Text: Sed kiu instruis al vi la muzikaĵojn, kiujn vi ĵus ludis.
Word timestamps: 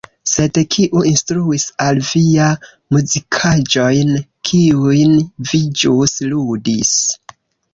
Sed 0.29 0.55
kiu 0.75 1.01
instruis 1.09 1.65
al 1.87 2.01
vi 2.07 2.21
la 2.29 2.47
muzikaĵojn, 2.97 4.17
kiujn 4.51 5.15
vi 5.51 5.63
ĵus 5.83 6.17
ludis. 6.33 6.99